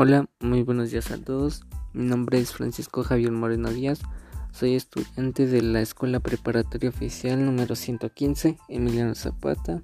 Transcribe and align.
Hola, 0.00 0.28
muy 0.38 0.62
buenos 0.62 0.92
días 0.92 1.10
a 1.10 1.18
todos. 1.18 1.64
Mi 1.92 2.04
nombre 2.04 2.38
es 2.38 2.52
Francisco 2.52 3.02
Javier 3.02 3.32
Moreno 3.32 3.70
Díaz. 3.70 3.98
Soy 4.52 4.76
estudiante 4.76 5.48
de 5.48 5.60
la 5.60 5.80
Escuela 5.80 6.20
Preparatoria 6.20 6.90
Oficial 6.90 7.44
número 7.44 7.74
115, 7.74 8.58
Emiliano 8.68 9.16
Zapata. 9.16 9.82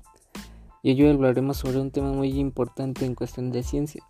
Y 0.84 0.92
hoy 1.02 1.11
hablaremos 1.11 1.56
sobre 1.56 1.80
un 1.80 1.91
tema 1.91 2.12
muy 2.12 2.29
importante 2.38 3.05
en 3.05 3.16
cuestión 3.16 3.50
de 3.50 3.64
ciencia, 3.64 4.05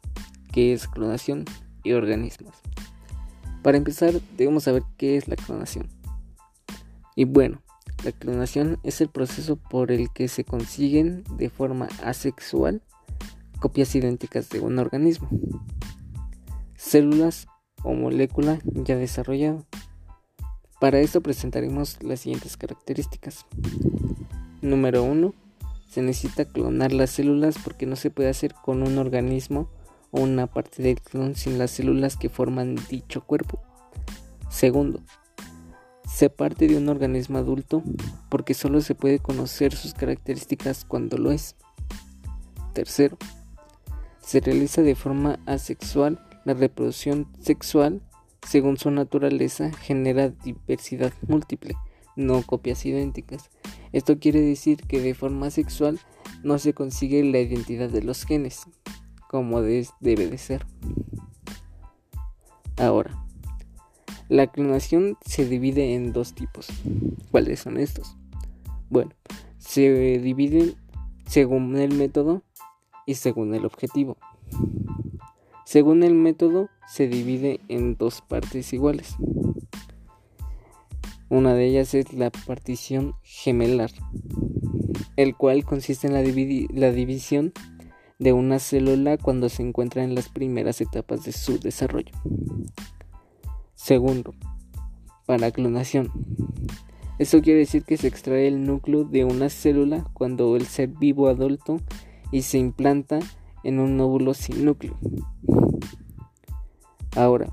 que 0.53 0.75
es 0.75 0.89
clonación 0.89 1.46
y 1.82 1.93
organismos. 1.93 2.55
Para 3.63 3.79
empezar, 3.79 4.13
debemos 4.36 4.64
saber 4.64 4.82
qué 4.99 5.17
es 5.17 5.27
la 5.27 5.36
clonación. 5.36 5.89
Y 7.17 7.25
bueno, 7.25 7.63
la 8.05 8.13
clonación 8.13 8.79
es 8.82 9.00
el 9.00 9.09
proceso 9.09 9.57
por 9.57 9.91
el 9.91 10.11
que 10.13 10.29
se 10.29 10.45
consiguen 10.45 11.25
de 11.39 11.49
forma 11.49 11.89
asexual 12.03 12.82
copias 13.64 13.95
idénticas 13.95 14.50
de 14.50 14.61
un 14.61 14.79
organismo 14.79 15.27
células 16.77 17.46
o 17.82 17.95
molécula 17.95 18.59
ya 18.67 18.95
desarrollado. 18.95 19.64
Para 20.81 21.00
esto 21.00 21.23
presentaremos 21.23 21.96
las 22.03 22.21
siguientes 22.21 22.59
características. 22.59 23.46
Número 24.61 25.03
1. 25.03 25.32
Se 25.89 26.03
necesita 26.03 26.45
clonar 26.45 26.93
las 26.93 27.09
células 27.09 27.57
porque 27.64 27.87
no 27.87 27.96
se 27.96 28.11
puede 28.11 28.29
hacer 28.29 28.53
con 28.53 28.82
un 28.82 28.99
organismo 28.99 29.71
o 30.11 30.21
una 30.21 30.46
parte 30.46 30.82
del 30.82 31.01
clon 31.01 31.35
sin 31.35 31.57
las 31.57 31.71
células 31.71 32.19
que 32.19 32.28
forman 32.28 32.77
dicho 32.91 33.25
cuerpo. 33.25 33.62
Segundo, 34.51 35.01
se 36.06 36.28
parte 36.28 36.69
de 36.69 36.77
un 36.77 36.91
organismo 36.91 37.39
adulto 37.39 37.83
porque 38.28 38.53
solo 38.53 38.83
se 38.83 38.95
puede 38.95 39.20
conocer 39.20 39.75
sus 39.75 39.95
características 39.95 40.84
cuando 40.84 41.17
lo 41.17 41.33
es. 41.33 41.56
Tercero, 42.75 43.17
se 44.25 44.41
realiza 44.41 44.83
de 44.83 44.94
forma 44.94 45.39
asexual 45.47 46.19
la 46.44 46.55
reproducción 46.55 47.28
sexual, 47.41 48.03
según 48.47 48.78
su 48.78 48.91
naturaleza, 48.91 49.72
genera 49.72 50.28
diversidad 50.28 51.12
múltiple, 51.28 51.75
no 52.17 52.42
copias 52.42 52.84
idénticas. 52.86 53.50
Esto 53.92 54.19
quiere 54.19 54.41
decir 54.41 54.83
que 54.86 55.00
de 55.00 55.14
forma 55.14 55.50
sexual 55.50 56.00
no 56.42 56.58
se 56.58 56.75
consigue 56.75 57.22
la 57.25 57.39
identidad 57.39 57.91
de 57.91 58.02
los 58.02 58.25
genes, 58.25 58.62
como 59.28 59.62
debe 59.62 59.91
de 60.00 60.39
ser. 60.39 60.67
Ahora, 62.77 63.25
la 64.28 64.47
clonación 64.47 65.17
se 65.25 65.47
divide 65.47 65.95
en 65.95 66.12
dos 66.12 66.34
tipos. 66.34 66.69
¿Cuáles 67.30 67.61
son 67.61 67.78
estos? 67.78 68.17
Bueno, 68.91 69.12
se 69.58 70.19
dividen 70.19 70.75
según 71.27 71.77
el 71.77 71.95
método 71.95 72.42
y 73.07 73.15
según 73.15 73.55
el 73.55 73.65
objetivo. 73.65 74.17
Según 75.65 76.03
el 76.03 76.15
método, 76.15 76.69
se 76.87 77.09
divide 77.09 77.61
en 77.69 77.97
dos 77.97 78.21
partes 78.21 78.73
iguales. 78.73 79.17
Una 81.31 81.55
de 81.55 81.67
ellas 81.67 81.95
es 81.95 82.13
la 82.13 82.31
partición 82.31 83.15
gemelar, 83.23 83.91
el 85.17 85.35
cual 85.35 85.65
consiste 85.65 86.07
en 86.07 86.13
la, 86.13 86.91
división 86.93 87.53
de 88.19 88.33
una 88.33 88.59
célula 88.59 89.17
cuando 89.17 89.49
se 89.49 89.63
encuentra 89.63 90.05
en 90.05 90.15
las 90.15 90.29
primeras 90.29 90.81
etapas 90.81 91.25
de 91.25 91.33
su 91.33 91.59
desarrollo. 91.59 92.13
Segundo, 93.75 94.35
para 95.27 95.51
clonación. 95.51 96.13
Esto 97.19 97.41
quiere 97.41 97.61
decir 97.61 97.85
que 97.85 97.97
se 97.97 98.09
extrae 98.09 98.47
el 98.47 98.65
núcleo 98.65 99.05
de 99.05 99.25
una 99.25 99.49
célula 99.49 100.05
cuando 100.13 100.57
el 100.57 100.67
ser 100.67 100.89
vivo 100.89 101.29
adulto 101.29 101.81
y 102.35 102.43
se 102.43 102.59
implanta 102.59 103.21
en 103.63 103.79
un 103.79 104.01
óvulo 104.01 104.35
sin 104.35 104.65
núcleo. 104.65 104.99
Ahora, 107.14 107.48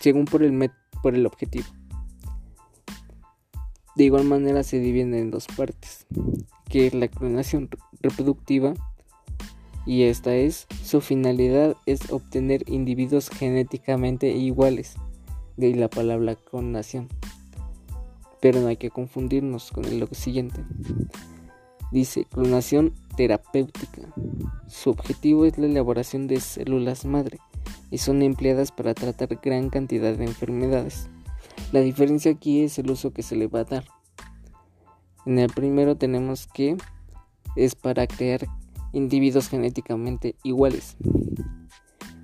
según 0.00 0.24
por 0.24 0.42
el, 0.42 0.72
por 1.04 1.14
el 1.14 1.24
objetivo. 1.24 1.66
De 3.94 4.02
igual 4.02 4.24
manera 4.24 4.64
se 4.64 4.80
dividen 4.80 5.14
en 5.14 5.30
dos 5.30 5.46
partes, 5.46 6.08
que 6.68 6.88
es 6.88 6.94
la 6.94 7.06
clonación 7.06 7.68
reproductiva 8.00 8.74
y 9.86 10.02
esta 10.02 10.34
es 10.34 10.66
su 10.82 11.00
finalidad 11.00 11.76
es 11.86 12.10
obtener 12.10 12.68
individuos 12.68 13.30
genéticamente 13.30 14.32
iguales, 14.32 14.96
de 15.56 15.76
la 15.76 15.88
palabra 15.88 16.34
clonación. 16.34 17.06
Pero 18.40 18.60
no 18.62 18.66
hay 18.66 18.78
que 18.78 18.90
confundirnos 18.90 19.70
con 19.70 20.00
lo 20.00 20.08
siguiente. 20.08 20.64
Dice 21.92 22.24
clonación 22.24 22.94
terapéutica. 23.18 24.02
Su 24.68 24.90
objetivo 24.90 25.44
es 25.44 25.58
la 25.58 25.66
elaboración 25.66 26.28
de 26.28 26.38
células 26.38 27.04
madre 27.04 27.40
y 27.90 27.98
son 27.98 28.22
empleadas 28.22 28.70
para 28.70 28.94
tratar 28.94 29.40
gran 29.42 29.70
cantidad 29.70 30.14
de 30.14 30.24
enfermedades. 30.24 31.10
La 31.72 31.80
diferencia 31.80 32.30
aquí 32.30 32.62
es 32.62 32.78
el 32.78 32.92
uso 32.92 33.12
que 33.12 33.24
se 33.24 33.34
le 33.34 33.48
va 33.48 33.60
a 33.60 33.64
dar. 33.64 33.84
En 35.26 35.40
el 35.40 35.50
primero 35.50 35.96
tenemos 35.96 36.46
que 36.46 36.76
es 37.56 37.74
para 37.74 38.06
crear 38.06 38.46
individuos 38.92 39.48
genéticamente 39.48 40.36
iguales. 40.44 40.96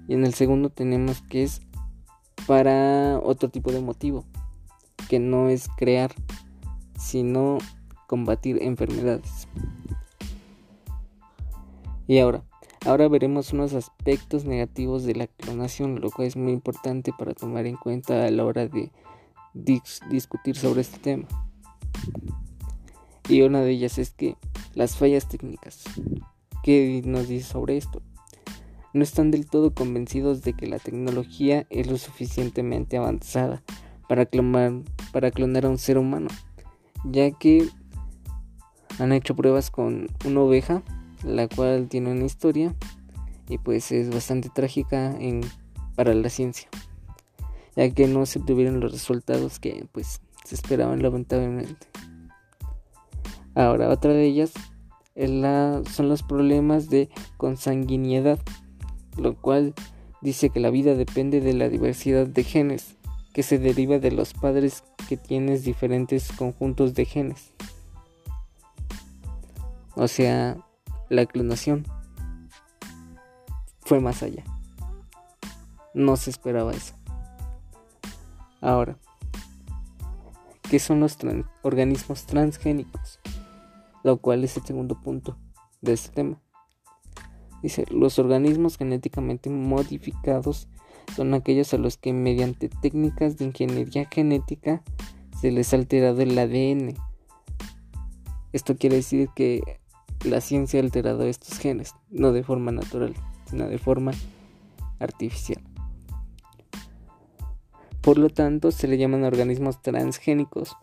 Y 0.06 0.14
en 0.14 0.24
el 0.24 0.32
segundo 0.32 0.70
tenemos 0.70 1.22
que 1.22 1.42
es 1.42 1.60
para 2.46 3.18
otro 3.18 3.48
tipo 3.48 3.72
de 3.72 3.80
motivo, 3.80 4.24
que 5.08 5.18
no 5.18 5.48
es 5.48 5.66
crear, 5.76 6.14
sino 6.96 7.58
combatir 8.06 8.62
enfermedades. 8.62 9.48
Y 12.06 12.18
ahora, 12.18 12.44
ahora 12.84 13.08
veremos 13.08 13.52
unos 13.52 13.72
aspectos 13.72 14.44
negativos 14.44 15.04
de 15.04 15.14
la 15.14 15.26
clonación, 15.26 16.00
lo 16.00 16.10
cual 16.10 16.28
es 16.28 16.36
muy 16.36 16.52
importante 16.52 17.12
para 17.18 17.34
tomar 17.34 17.66
en 17.66 17.76
cuenta 17.76 18.26
a 18.26 18.30
la 18.30 18.44
hora 18.44 18.68
de 18.68 18.92
discutir 19.54 20.56
sobre 20.56 20.82
este 20.82 20.98
tema. 20.98 21.26
Y 23.28 23.42
una 23.42 23.62
de 23.62 23.70
ellas 23.70 23.98
es 23.98 24.10
que 24.10 24.36
las 24.74 24.96
fallas 24.96 25.28
técnicas. 25.28 25.84
¿Qué 26.62 27.02
nos 27.04 27.28
dice 27.28 27.46
sobre 27.46 27.76
esto? 27.76 28.02
No 28.92 29.02
están 29.02 29.30
del 29.30 29.46
todo 29.46 29.74
convencidos 29.74 30.42
de 30.42 30.52
que 30.52 30.66
la 30.66 30.78
tecnología 30.78 31.66
es 31.70 31.90
lo 31.90 31.96
suficientemente 31.96 32.96
avanzada 32.96 33.62
para 34.08 34.26
clonar, 34.26 34.82
para 35.12 35.30
clonar 35.30 35.66
a 35.66 35.70
un 35.70 35.78
ser 35.78 35.98
humano, 35.98 36.28
ya 37.04 37.30
que 37.30 37.68
han 38.98 39.12
hecho 39.12 39.34
pruebas 39.34 39.70
con 39.70 40.08
una 40.24 40.40
oveja, 40.40 40.82
la 41.24 41.48
cual 41.48 41.88
tiene 41.88 42.12
una 42.12 42.24
historia 42.24 42.74
y 43.48 43.58
pues 43.58 43.92
es 43.92 44.10
bastante 44.10 44.48
trágica 44.48 45.14
en, 45.18 45.40
para 45.94 46.14
la 46.14 46.28
ciencia, 46.28 46.68
ya 47.76 47.90
que 47.90 48.06
no 48.06 48.26
se 48.26 48.40
tuvieron 48.40 48.80
los 48.80 48.92
resultados 48.92 49.58
que 49.58 49.86
pues 49.92 50.20
se 50.44 50.54
esperaban 50.54 51.02
lamentablemente. 51.02 51.86
Ahora, 53.54 53.88
otra 53.88 54.12
de 54.12 54.24
ellas 54.24 54.52
es 55.14 55.30
la, 55.30 55.82
son 55.90 56.08
los 56.08 56.22
problemas 56.22 56.90
de 56.90 57.08
consanguinidad, 57.36 58.38
lo 59.16 59.36
cual 59.36 59.74
dice 60.22 60.50
que 60.50 60.60
la 60.60 60.70
vida 60.70 60.94
depende 60.94 61.40
de 61.40 61.52
la 61.52 61.68
diversidad 61.68 62.26
de 62.26 62.42
genes, 62.42 62.96
que 63.32 63.42
se 63.42 63.58
deriva 63.58 63.98
de 63.98 64.10
los 64.10 64.34
padres 64.34 64.82
que 65.08 65.16
tienes 65.16 65.64
diferentes 65.64 66.32
conjuntos 66.32 66.94
de 66.94 67.04
genes. 67.04 67.52
O 69.94 70.08
sea, 70.08 70.56
la 71.08 71.26
clonación 71.26 71.84
fue 73.80 74.00
más 74.00 74.22
allá. 74.22 74.44
No 75.92 76.16
se 76.16 76.30
esperaba 76.30 76.72
eso. 76.72 76.94
Ahora, 78.60 78.98
¿qué 80.70 80.78
son 80.78 81.00
los 81.00 81.18
organismos 81.62 82.24
transgénicos? 82.24 83.20
Lo 84.02 84.16
cual 84.18 84.44
es 84.44 84.56
el 84.56 84.64
segundo 84.64 85.00
punto 85.00 85.36
de 85.82 85.92
este 85.92 86.10
tema. 86.10 86.40
Dice, 87.62 87.84
los 87.90 88.18
organismos 88.18 88.76
genéticamente 88.76 89.50
modificados 89.50 90.68
son 91.14 91.32
aquellos 91.34 91.72
a 91.74 91.78
los 91.78 91.96
que 91.96 92.12
mediante 92.12 92.68
técnicas 92.68 93.36
de 93.36 93.46
ingeniería 93.46 94.06
genética 94.10 94.82
se 95.40 95.50
les 95.50 95.72
ha 95.72 95.76
alterado 95.76 96.22
el 96.22 96.38
ADN. 96.38 96.94
Esto 98.52 98.76
quiere 98.76 98.96
decir 98.96 99.28
que 99.34 99.62
la 100.24 100.40
ciencia 100.40 100.80
ha 100.80 100.82
alterado 100.82 101.22
estos 101.24 101.58
genes, 101.58 101.94
no 102.10 102.32
de 102.32 102.42
forma 102.42 102.72
natural, 102.72 103.14
sino 103.48 103.68
de 103.68 103.78
forma 103.78 104.12
artificial. 104.98 105.62
Por 108.00 108.18
lo 108.18 108.28
tanto, 108.28 108.70
se 108.70 108.88
le 108.88 108.98
llaman 108.98 109.24
organismos 109.24 109.80
transgénicos, 109.82 110.76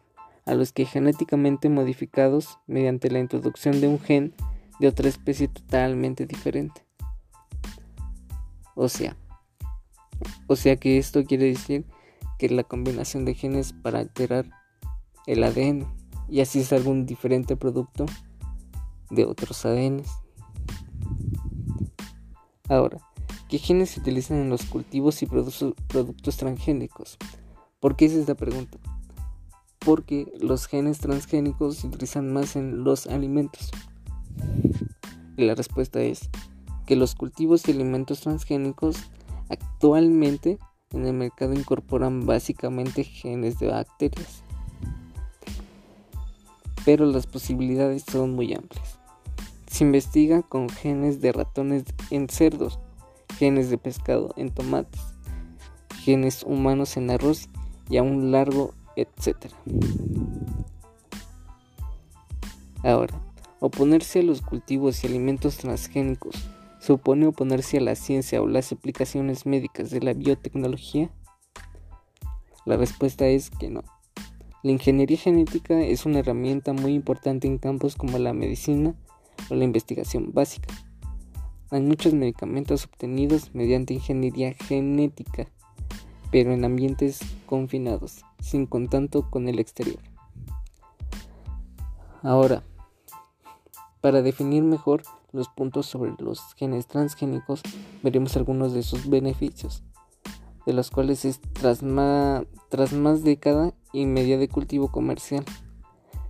a 0.45 0.55
los 0.55 0.71
que 0.71 0.85
genéticamente 0.85 1.69
modificados 1.69 2.57
mediante 2.65 3.11
la 3.11 3.19
introducción 3.19 3.79
de 3.79 3.87
un 3.87 3.99
gen 3.99 4.33
de 4.79 4.87
otra 4.87 5.07
especie 5.07 5.47
totalmente 5.47 6.25
diferente. 6.25 6.83
O 8.75 8.89
sea, 8.89 9.15
o 10.47 10.55
sea 10.55 10.77
que 10.77 10.97
esto 10.97 11.23
quiere 11.23 11.45
decir 11.45 11.85
que 12.39 12.49
la 12.49 12.63
combinación 12.63 13.25
de 13.25 13.35
genes 13.35 13.73
para 13.73 13.99
alterar 13.99 14.49
el 15.27 15.43
ADN 15.43 15.85
y 16.27 16.41
así 16.41 16.61
es 16.61 16.73
algún 16.73 17.05
diferente 17.05 17.55
producto 17.55 18.05
de 19.11 19.25
otros 19.25 19.65
ADNs. 19.65 20.09
Ahora, 22.67 22.97
¿Qué 23.51 23.57
genes 23.57 23.89
se 23.89 23.99
utilizan 23.99 24.37
en 24.37 24.49
los 24.49 24.63
cultivos 24.63 25.21
y 25.21 25.25
productos 25.25 26.37
transgénicos? 26.37 27.17
¿Por 27.81 27.97
qué 27.97 28.05
es 28.05 28.13
esta 28.13 28.33
pregunta? 28.33 28.77
Porque 29.79 30.31
los 30.39 30.67
genes 30.67 30.99
transgénicos 30.99 31.75
se 31.75 31.87
utilizan 31.87 32.31
más 32.31 32.55
en 32.55 32.85
los 32.85 33.07
alimentos. 33.07 33.69
Y 35.35 35.43
la 35.43 35.53
respuesta 35.53 35.99
es 35.99 36.29
que 36.85 36.95
los 36.95 37.13
cultivos 37.13 37.67
y 37.67 37.71
alimentos 37.71 38.21
transgénicos 38.21 38.95
actualmente 39.49 40.57
en 40.91 41.05
el 41.05 41.13
mercado 41.13 41.51
incorporan 41.51 42.25
básicamente 42.25 43.03
genes 43.03 43.59
de 43.59 43.67
bacterias. 43.67 44.45
Pero 46.85 47.05
las 47.05 47.27
posibilidades 47.27 48.05
son 48.09 48.33
muy 48.33 48.53
amplias. 48.53 49.00
Se 49.71 49.85
investiga 49.85 50.41
con 50.41 50.67
genes 50.67 51.21
de 51.21 51.31
ratones 51.31 51.85
en 52.09 52.27
cerdos 52.27 52.77
genes 53.37 53.69
de 53.69 53.77
pescado 53.77 54.33
en 54.35 54.51
tomates, 54.51 55.01
genes 56.03 56.43
humanos 56.43 56.97
en 56.97 57.09
arroz 57.09 57.47
y 57.89 57.97
a 57.97 58.03
un 58.03 58.33
largo 58.33 58.73
etcétera. 58.97 59.55
Ahora, 62.83 63.19
oponerse 63.61 64.19
a 64.19 64.23
los 64.23 64.41
cultivos 64.41 65.03
y 65.03 65.07
alimentos 65.07 65.55
transgénicos 65.57 66.35
supone 66.81 67.27
oponerse 67.27 67.77
a 67.77 67.81
la 67.81 67.95
ciencia 67.95 68.41
o 68.41 68.47
las 68.47 68.73
aplicaciones 68.73 69.45
médicas 69.45 69.89
de 69.89 70.01
la 70.01 70.13
biotecnología? 70.13 71.09
La 72.65 72.75
respuesta 72.75 73.25
es 73.25 73.49
que 73.49 73.69
no. 73.69 73.83
La 74.63 74.71
ingeniería 74.71 75.17
genética 75.17 75.81
es 75.81 76.05
una 76.05 76.19
herramienta 76.19 76.73
muy 76.73 76.93
importante 76.93 77.47
en 77.47 77.57
campos 77.57 77.95
como 77.95 78.17
la 78.17 78.33
medicina 78.33 78.95
o 79.49 79.55
la 79.55 79.63
investigación 79.63 80.31
básica. 80.33 80.73
Hay 81.71 81.81
muchos 81.81 82.13
medicamentos 82.13 82.85
obtenidos 82.85 83.55
mediante 83.55 83.93
ingeniería 83.93 84.53
genética, 84.53 85.47
pero 86.29 86.51
en 86.51 86.65
ambientes 86.65 87.19
confinados, 87.45 88.25
sin 88.41 88.65
contacto 88.65 89.29
con 89.29 89.47
el 89.47 89.59
exterior. 89.59 89.99
Ahora, 92.23 92.63
para 94.01 94.21
definir 94.21 94.63
mejor 94.63 95.03
los 95.31 95.47
puntos 95.47 95.85
sobre 95.85 96.13
los 96.19 96.53
genes 96.55 96.87
transgénicos, 96.87 97.61
veremos 98.03 98.35
algunos 98.35 98.73
de 98.73 98.83
sus 98.83 99.09
beneficios, 99.09 99.83
de 100.65 100.73
los 100.73 100.91
cuales 100.91 101.23
es 101.23 101.39
tras 101.53 101.83
más, 101.83 102.43
tras 102.69 102.93
más 102.93 103.23
década 103.23 103.73
y 103.93 104.05
media 104.05 104.37
de 104.37 104.49
cultivo 104.49 104.91
comercial. 104.91 105.45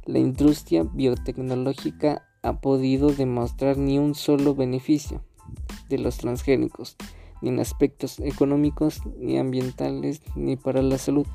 La 0.05 0.19
industria 0.19 0.83
biotecnológica 0.83 2.27
ha 2.43 2.59
podido 2.59 3.09
demostrar 3.09 3.77
ni 3.77 3.99
un 3.99 4.15
solo 4.15 4.55
beneficio 4.55 5.23
de 5.89 5.99
los 5.99 6.17
transgénicos, 6.17 6.95
ni 7.41 7.49
en 7.49 7.59
aspectos 7.59 8.19
económicos, 8.19 9.01
ni 9.19 9.37
ambientales, 9.37 10.21
ni 10.35 10.55
para 10.55 10.81
la 10.81 10.97
salud. 10.97 11.27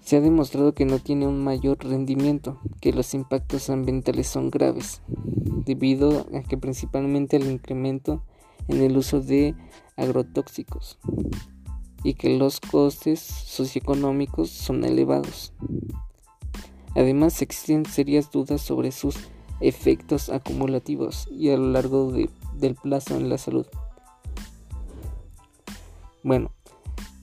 Se 0.00 0.16
ha 0.16 0.20
demostrado 0.20 0.72
que 0.72 0.86
no 0.86 0.98
tiene 0.98 1.26
un 1.26 1.44
mayor 1.44 1.84
rendimiento, 1.84 2.58
que 2.80 2.92
los 2.92 3.12
impactos 3.14 3.68
ambientales 3.68 4.26
son 4.26 4.50
graves, 4.50 5.02
debido 5.66 6.26
a 6.34 6.42
que 6.42 6.56
principalmente 6.56 7.36
el 7.36 7.50
incremento 7.50 8.22
en 8.68 8.80
el 8.80 8.96
uso 8.96 9.20
de 9.20 9.54
agrotóxicos 9.96 10.98
y 12.02 12.14
que 12.14 12.38
los 12.38 12.60
costes 12.60 13.20
socioeconómicos 13.20 14.50
son 14.50 14.84
elevados. 14.84 15.52
Además 16.94 17.42
existen 17.42 17.84
serias 17.84 18.30
dudas 18.30 18.62
sobre 18.62 18.92
sus 18.92 19.16
efectos 19.60 20.28
acumulativos 20.28 21.28
y 21.30 21.50
a 21.50 21.56
lo 21.56 21.70
largo 21.70 22.12
de 22.12 22.30
del 22.58 22.74
plazo 22.74 23.16
en 23.16 23.28
la 23.28 23.38
salud. 23.38 23.66
Bueno, 26.22 26.50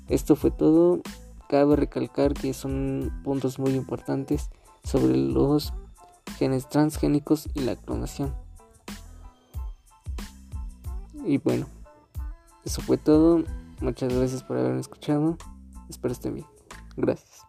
esto 0.08 0.36
fue 0.36 0.52
todo. 0.52 1.02
Cabe 1.50 1.76
recalcar 1.76 2.34
que 2.34 2.54
son 2.54 3.22
puntos 3.24 3.60
muy 3.60 3.72
importantes 3.72 4.50
sobre 4.84 5.16
los 5.16 5.74
genes 6.38 6.68
transgénicos 6.70 7.50
y 7.54 7.62
la 7.62 7.76
clonación. 7.76 8.34
Y 11.26 11.38
bueno, 11.38 11.68
eso 12.64 12.82
fue 12.82 12.98
todo. 12.98 13.44
Muchas 13.82 14.14
gracias 14.14 14.44
por 14.44 14.58
haberme 14.58 14.80
escuchado. 14.80 15.38
Espero 15.90 16.14
estén 16.14 16.36
bien. 16.36 16.48
Gracias. 16.96 17.44